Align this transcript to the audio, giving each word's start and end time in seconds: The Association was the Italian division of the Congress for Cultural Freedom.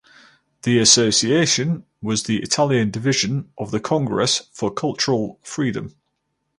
The 0.63 0.79
Association 0.79 1.85
was 2.01 2.23
the 2.23 2.41
Italian 2.41 2.89
division 2.89 3.51
of 3.55 3.69
the 3.69 3.79
Congress 3.79 4.49
for 4.51 4.73
Cultural 4.73 5.39
Freedom. 5.43 5.95